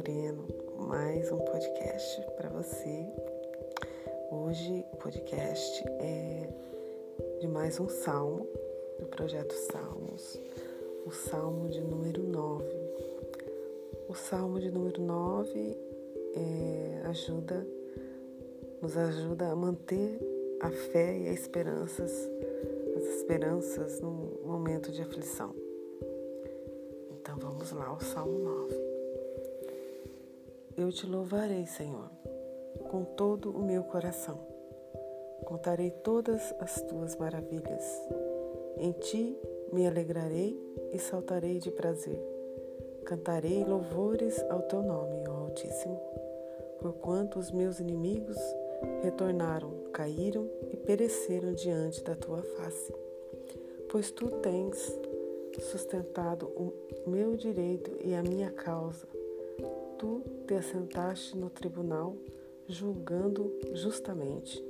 [0.00, 0.46] Moreno,
[0.88, 3.06] mais um podcast para você.
[4.32, 6.48] Hoje o podcast é
[7.38, 8.48] de mais um salmo
[8.98, 10.40] do projeto Salmos,
[11.06, 12.64] o salmo de número 9.
[14.08, 15.76] O salmo de número 9
[16.34, 17.66] é, ajuda,
[18.82, 20.18] nos ajuda a manter
[20.60, 22.10] a fé e a esperanças,
[22.96, 24.10] as esperanças no
[24.44, 25.59] momento de aflição.
[27.20, 28.74] Então vamos lá, o Salmo 9.
[30.78, 32.10] Eu te louvarei, Senhor,
[32.90, 34.38] com todo o meu coração.
[35.44, 37.84] Contarei todas as tuas maravilhas.
[38.78, 39.36] Em ti
[39.70, 40.58] me alegrarei
[40.92, 42.18] e saltarei de prazer.
[43.04, 46.00] Cantarei louvores ao teu nome, ó Altíssimo,
[46.80, 48.38] porquanto os meus inimigos
[49.02, 52.94] retornaram, caíram e pereceram diante da tua face.
[53.90, 54.98] Pois tu tens
[55.60, 56.72] sustentado o
[57.06, 59.06] meu direito e a minha causa.
[59.98, 62.16] Tu te assentaste no tribunal,
[62.66, 64.64] julgando justamente.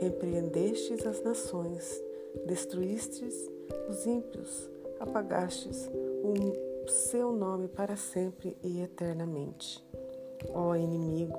[0.00, 2.02] Repreendestes as nações,
[2.46, 3.50] destruístes
[3.88, 5.90] os ímpios, apagastes
[6.22, 9.84] o seu nome para sempre e eternamente.
[10.52, 11.38] Ó inimigo,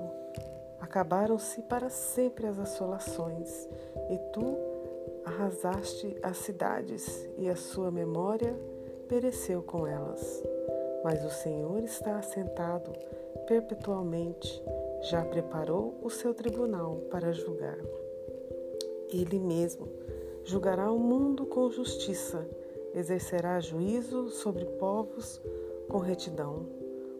[0.80, 3.68] acabaram-se para sempre as assolações,
[4.10, 4.56] e tu
[5.24, 8.56] arrasaste as cidades, e a sua memória
[9.12, 10.42] pereceu com elas.
[11.04, 12.90] Mas o Senhor está assentado
[13.46, 14.64] perpetuamente,
[15.02, 17.76] já preparou o seu tribunal para julgar.
[19.12, 19.86] Ele mesmo
[20.44, 22.48] julgará o mundo com justiça,
[22.94, 25.42] exercerá juízo sobre povos
[25.90, 26.66] com retidão.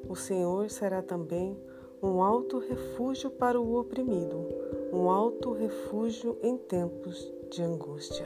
[0.08, 1.58] O Senhor será também
[2.02, 4.48] um alto refúgio para o oprimido,
[4.90, 8.24] um alto refúgio em tempos de angústia.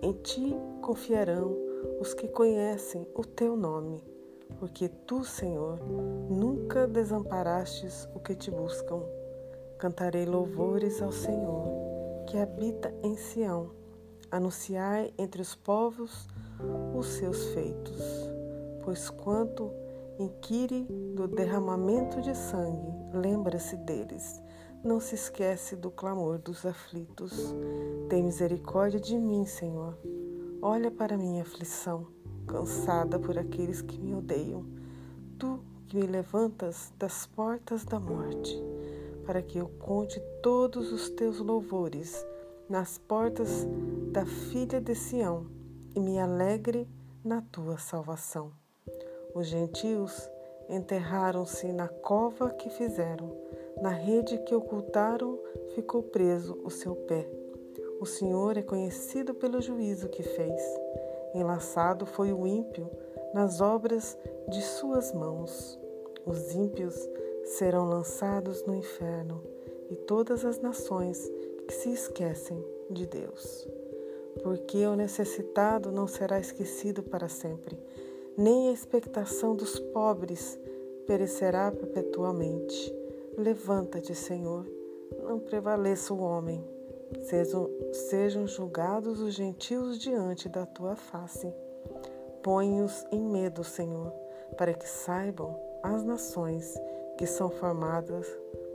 [0.00, 1.65] Em ti confiarão
[2.00, 4.04] os que conhecem o teu nome,
[4.58, 5.78] porque tu, Senhor,
[6.28, 9.02] nunca desamparastes o que te buscam.
[9.78, 13.70] Cantarei louvores ao Senhor, que habita em Sião.
[14.30, 16.26] Anunciai entre os povos
[16.94, 18.30] os seus feitos,
[18.82, 19.70] pois quanto
[20.18, 24.40] inquire do derramamento de sangue, lembra-se deles.
[24.82, 27.54] Não se esquece do clamor dos aflitos.
[28.08, 29.96] Tem misericórdia de mim, Senhor
[30.68, 32.08] Olha para minha aflição,
[32.44, 34.66] cansada por aqueles que me odeiam.
[35.38, 38.60] Tu que me levantas das portas da morte,
[39.24, 42.26] para que eu conte todos os teus louvores
[42.68, 43.64] nas portas
[44.10, 45.46] da filha de Sião
[45.94, 46.88] e me alegre
[47.24, 48.50] na tua salvação.
[49.36, 50.28] Os gentios
[50.68, 53.30] enterraram-se na cova que fizeram,
[53.80, 55.38] na rede que ocultaram
[55.76, 57.45] ficou preso o seu pé.
[57.98, 60.62] O Senhor é conhecido pelo juízo que fez.
[61.34, 62.90] Enlaçado foi o ímpio
[63.32, 64.18] nas obras
[64.48, 65.78] de suas mãos.
[66.26, 66.94] Os ímpios
[67.44, 69.42] serão lançados no inferno
[69.88, 71.26] e todas as nações
[71.66, 73.66] que se esquecem de Deus.
[74.42, 77.78] Porque o necessitado não será esquecido para sempre,
[78.36, 80.58] nem a expectação dos pobres
[81.06, 82.94] perecerá perpetuamente.
[83.38, 84.66] Levanta-te, Senhor,
[85.22, 86.75] não prevaleça o homem
[87.22, 91.52] Sejam, sejam julgados os gentios diante da tua face.
[92.42, 94.12] Põe-os em medo, Senhor,
[94.56, 96.74] para que saibam as nações
[97.16, 98.26] que são formadas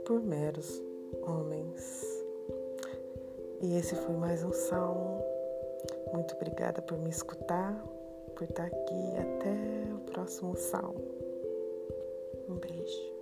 [0.04, 0.82] por meros
[1.22, 2.02] homens.
[3.60, 5.22] E esse foi mais um salmo.
[6.12, 7.74] Muito obrigada por me escutar,
[8.34, 9.16] por estar aqui.
[9.18, 11.00] Até o próximo salmo.
[12.48, 13.12] Um beijo.